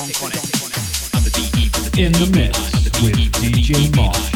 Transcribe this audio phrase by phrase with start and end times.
[0.00, 0.08] In
[2.12, 2.58] the mix
[3.02, 4.29] with DJ Marshy.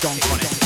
[0.00, 0.57] Stick a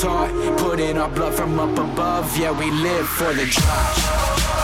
[0.00, 0.58] taught.
[0.58, 4.63] Putting our blood from up above, yeah, we live for the drive.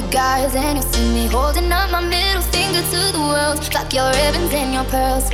[0.00, 3.58] the guys, and you see me holding up my middle finger to the world.
[3.72, 5.28] Fuck your ribbons and your pearls.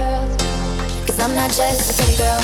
[1.07, 2.41] Cause I'm not just a pretty girl.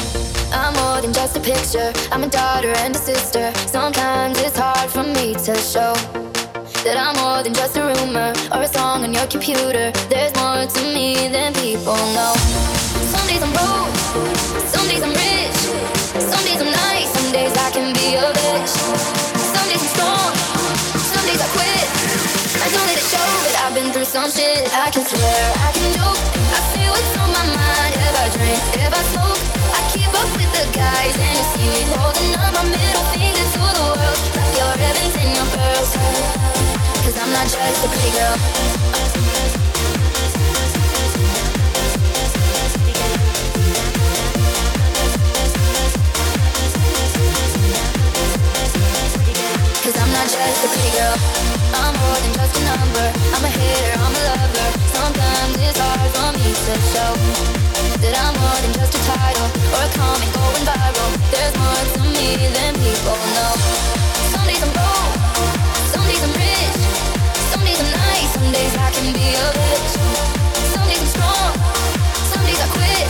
[0.52, 1.92] I'm more than just a picture.
[2.12, 3.52] I'm a daughter and a sister.
[3.68, 5.94] Sometimes it's hard for me to show
[6.84, 9.90] that I'm more than just a rumor or a song on your computer.
[10.12, 12.34] There's more to me than people know.
[13.12, 13.96] Some days I'm broke,
[14.68, 15.58] some days I'm rich,
[16.32, 18.72] some days I'm nice, some days I can be a bitch.
[19.54, 20.32] Some days I'm strong,
[21.14, 21.79] some days I quit.
[23.70, 24.66] I've been through some shit.
[24.74, 27.94] I can swear, I can joke, I feel what's on my mind.
[28.02, 29.38] If I drink, if I smoke,
[29.70, 33.38] I keep up with the guys, and you see me holding up my middle finger
[33.38, 34.18] to the world.
[34.34, 35.90] Like your ribbons and your pearls.
[36.98, 39.29] Cause I'm not just a pretty girl.
[50.30, 51.16] Just a pretty girl.
[51.74, 53.06] I'm more than just a number.
[53.34, 54.68] I'm a hater, I'm a lover.
[54.94, 57.12] Sometimes it's hard for me to show
[57.98, 61.10] that I'm more than just a title or a comment going viral.
[61.34, 63.54] There's more to me than people know.
[64.30, 65.14] Some days I'm broke,
[65.90, 66.78] some days I'm rich,
[67.50, 69.92] some days I'm nice, some days I can be a bitch.
[70.70, 71.50] Some days I'm strong,
[72.30, 73.06] some days I quit.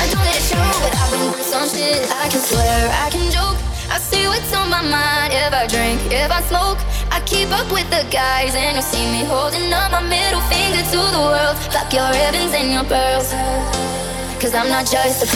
[0.00, 2.08] I don't let it show, but I've been through some shit.
[2.08, 3.67] I can swear, I can joke.
[4.00, 6.78] See what's on my mind if I drink, if I smoke.
[7.10, 10.82] I keep up with the guys, and you see me holding up my middle finger
[10.92, 11.56] to the world.
[11.74, 13.34] Fuck your ribbons and your pearls.
[14.40, 15.26] Cause I'm not just a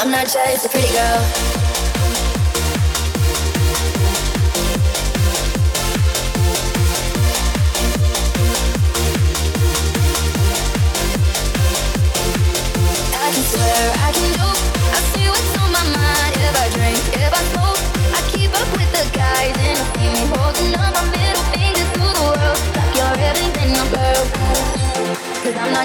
[0.00, 1.49] I'm not just a pretty girl.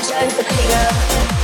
[0.08, 1.35] Cause I'm not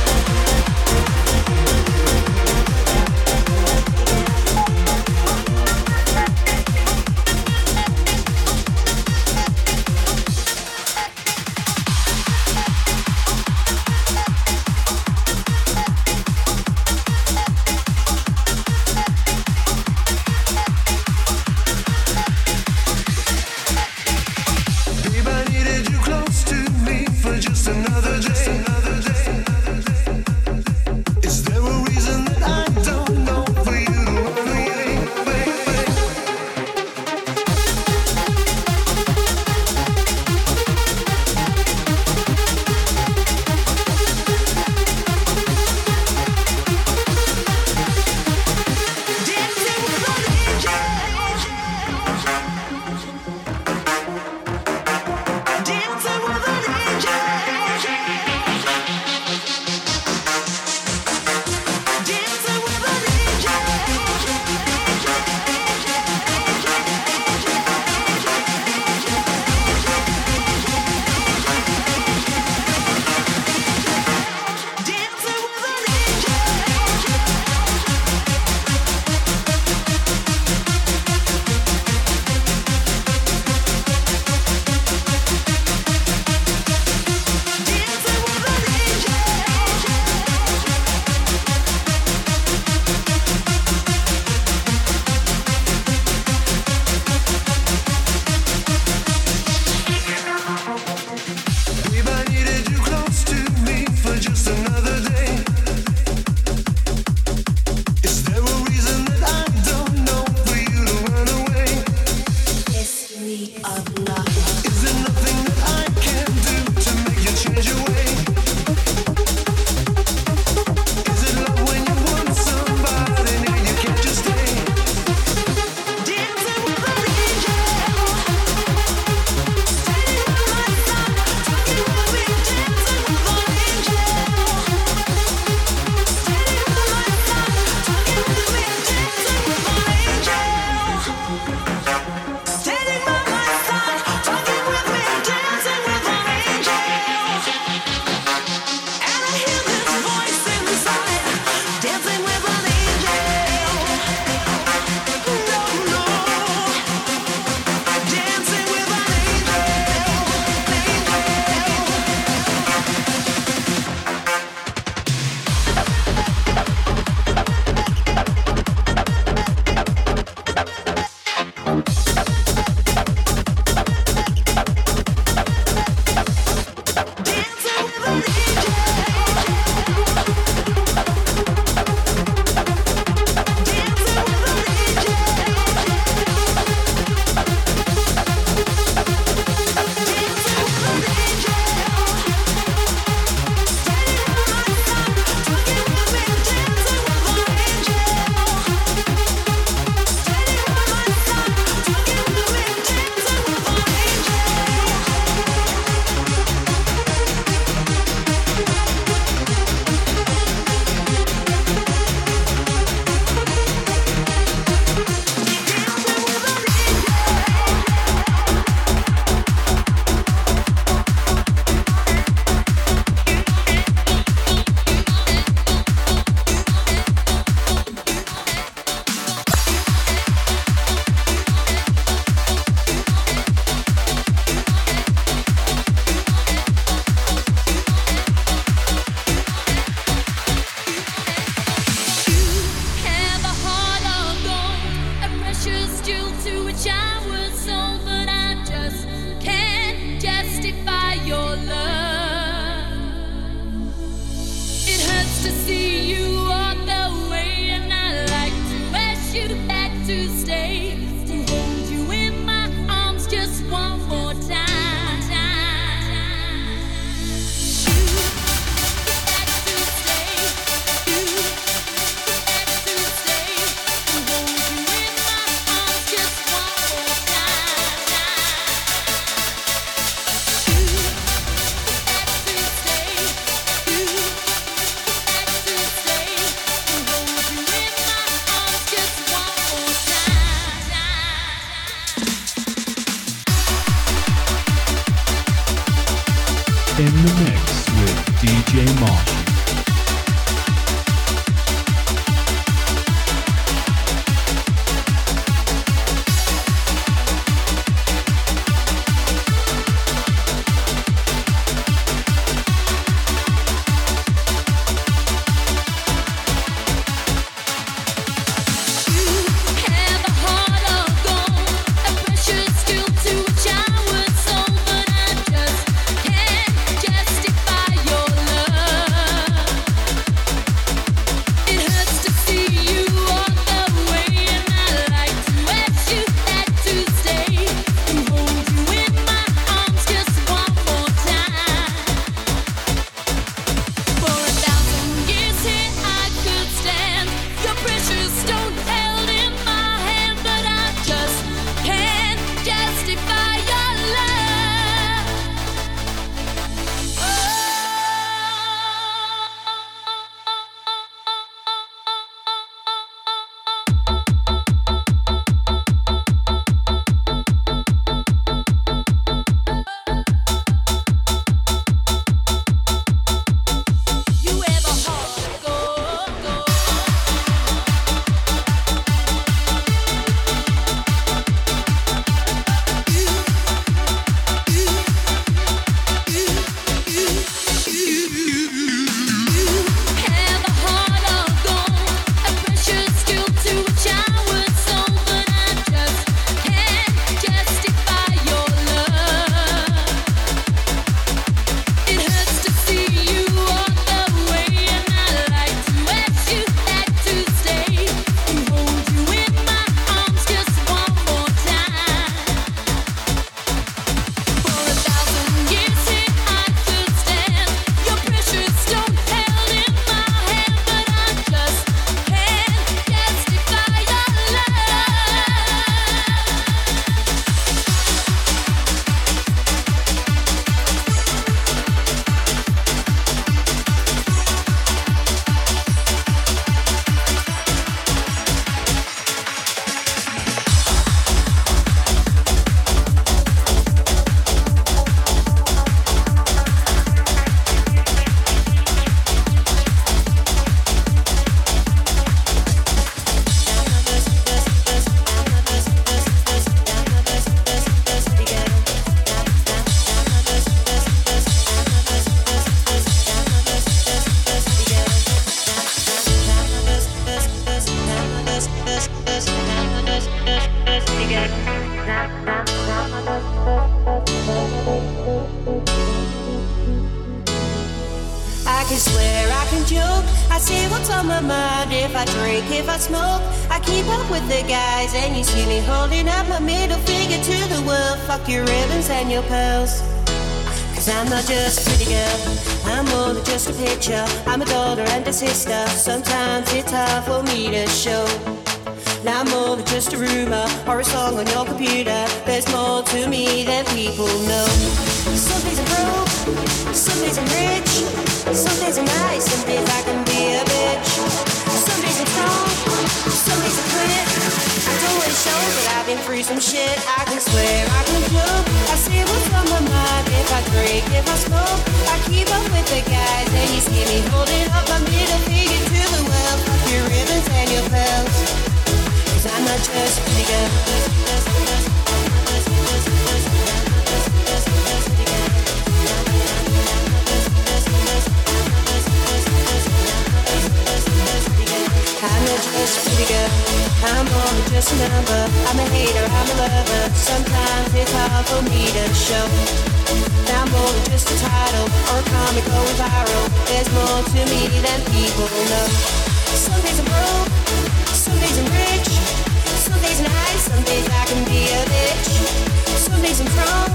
[563.22, 563.88] days I'm strong,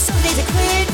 [0.00, 0.88] some days I quit.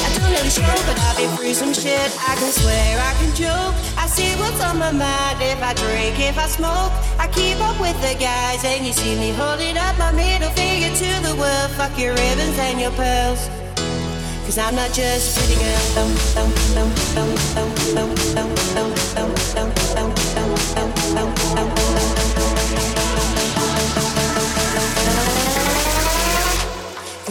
[0.00, 2.10] I don't the show, but I've been through some shit.
[2.18, 3.74] I can swear, I can joke.
[4.00, 6.92] I see what's on my mind if I drink, if I smoke.
[7.20, 10.88] I keep up with the guys, and you see me holding up my middle finger
[10.88, 11.70] to the world.
[11.76, 13.48] Fuck your ribbons and your pearls.
[14.44, 15.72] Cause I'm not just pretty girl.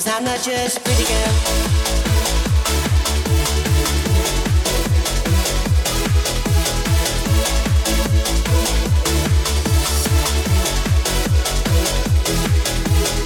[0.04, 1.14] Cause I'm not just a pretty girl.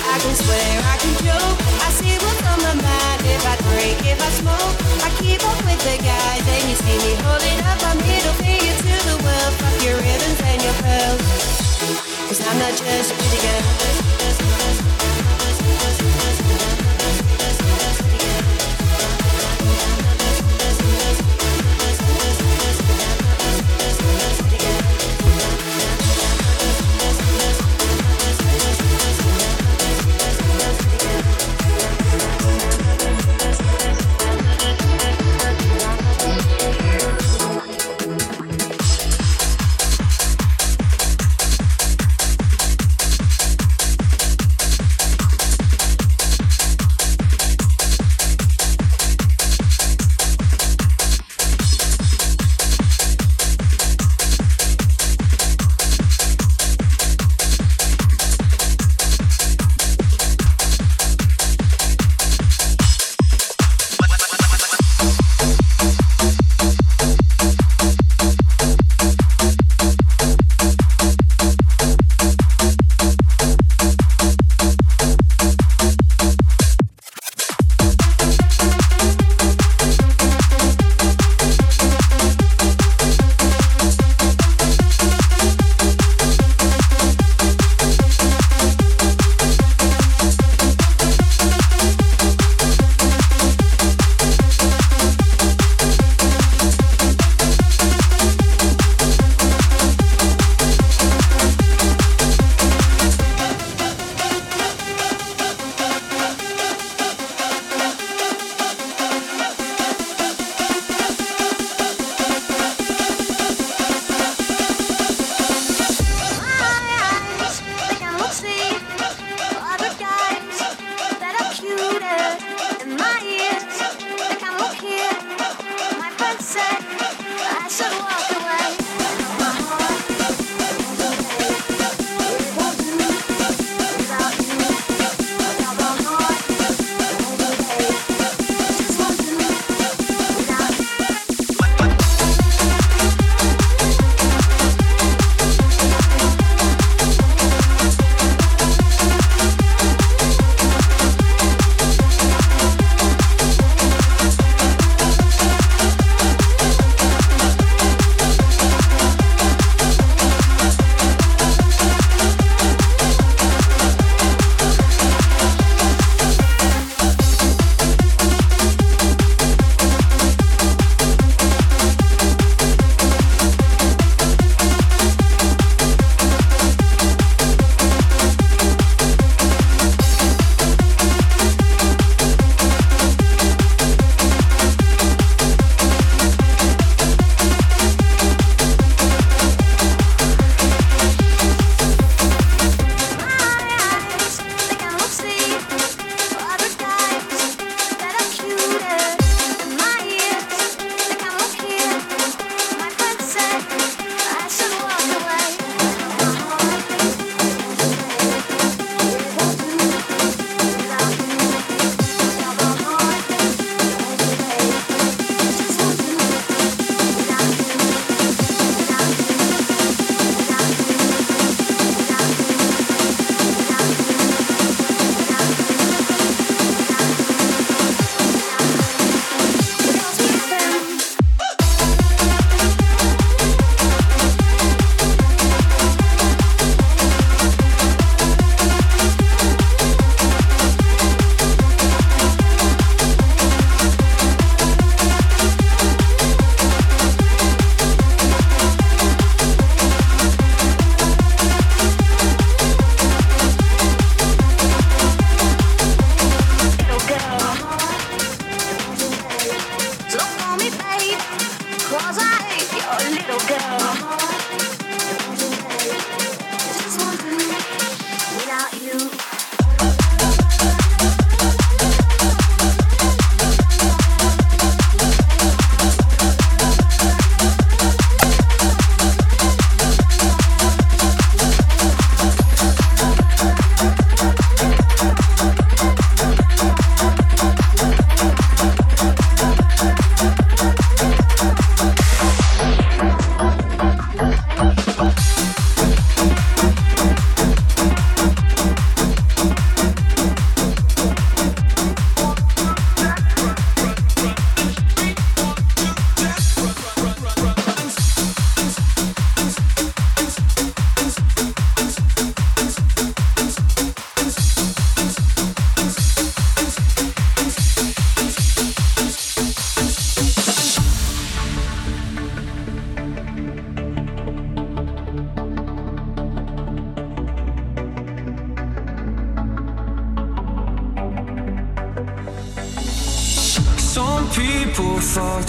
[0.03, 1.59] I can swear, I can joke.
[1.79, 4.75] I see what's on my mind if I drink, if I smoke.
[4.99, 8.95] I keep up with the guys, you see me holding up my middle finger to
[9.07, 9.55] the world.
[9.81, 10.75] Your ribbons and your
[12.51, 14.14] I'm not just a pretty girl.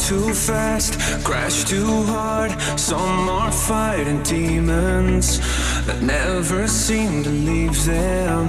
[0.07, 2.52] too fast, crash too hard.
[2.78, 5.40] Some are fighting demons
[5.84, 8.46] that never seem to leave them.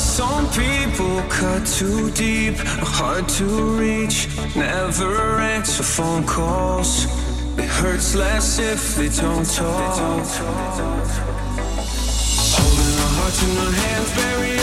[0.00, 2.56] Some people cut too deep,
[2.96, 3.44] hard to
[3.78, 4.28] reach.
[4.56, 7.04] Never answer phone calls.
[7.58, 10.26] It hurts less if they don't talk.
[12.56, 14.55] Holding our hearts in our hands, buried.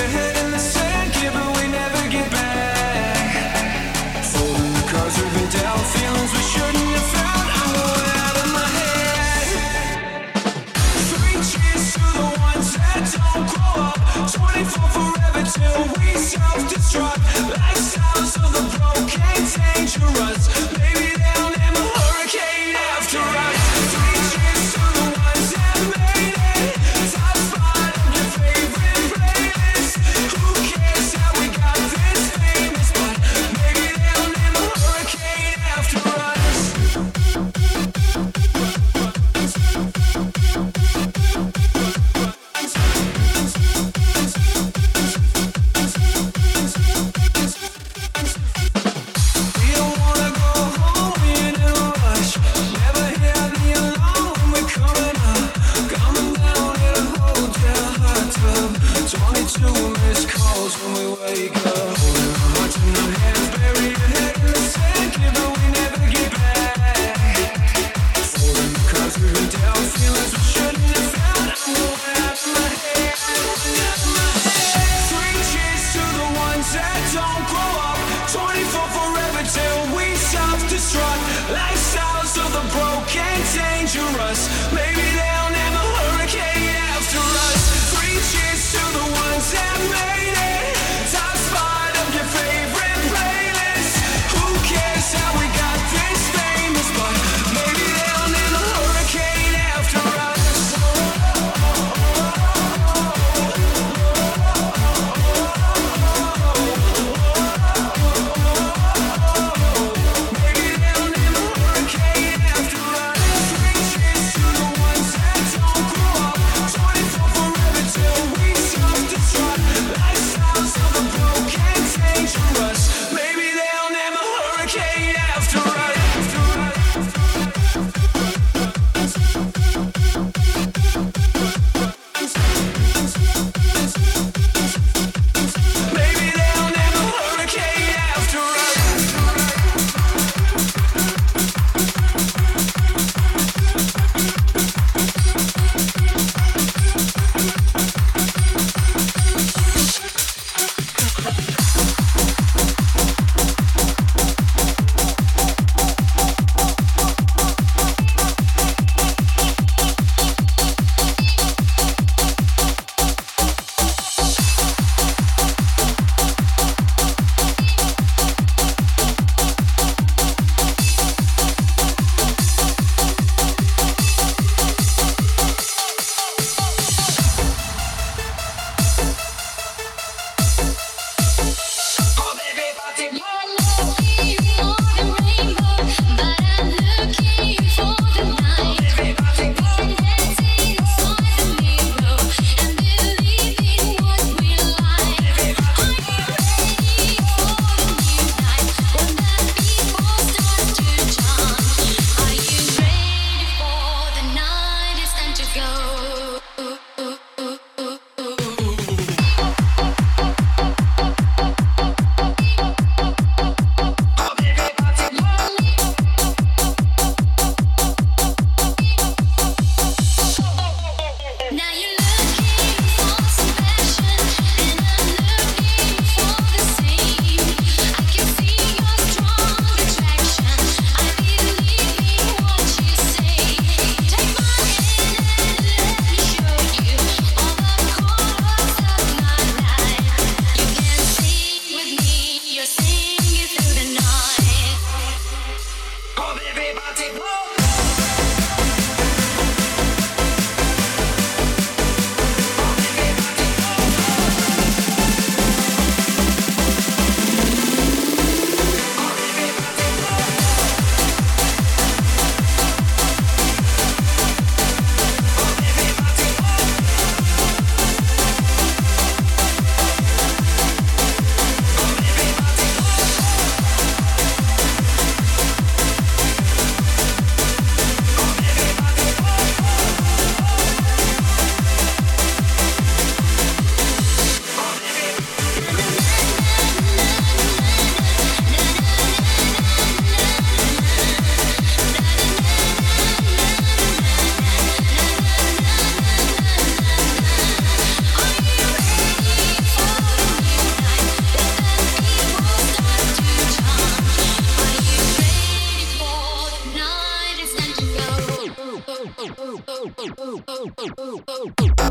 [310.46, 311.83] I'm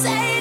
[0.00, 0.31] blind.